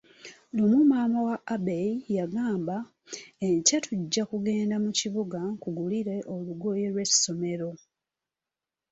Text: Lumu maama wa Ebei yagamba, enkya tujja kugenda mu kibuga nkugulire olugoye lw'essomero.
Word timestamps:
Lumu 0.55 0.79
maama 0.91 1.19
wa 1.27 1.35
Ebei 1.55 1.93
yagamba, 2.17 2.77
enkya 3.47 3.77
tujja 3.85 4.23
kugenda 4.31 4.75
mu 4.83 4.89
kibuga 4.99 5.39
nkugulire 5.53 6.15
olugoye 6.33 6.85
lw'essomero. 6.93 7.69